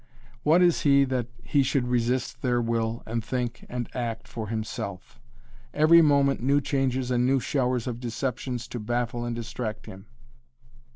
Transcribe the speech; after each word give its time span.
What 0.41 0.63
is 0.63 0.81
he 0.81 1.03
that 1.03 1.27
he 1.43 1.61
should 1.61 1.87
resist 1.87 2.41
their 2.41 2.59
will 2.59 3.03
and 3.05 3.23
think 3.23 3.67
and 3.69 3.87
act 3.95 4.27
for 4.27 4.47
himself? 4.47 5.21
Every 5.75 6.01
moment 6.01 6.41
new 6.41 6.59
changes 6.59 7.11
and 7.11 7.23
new 7.23 7.39
showers 7.39 7.85
of 7.85 7.99
deceptions 7.99 8.67
to 8.69 8.79
baffle 8.79 9.23
and 9.25 9.35
distract 9.35 9.85
him. 9.85 10.07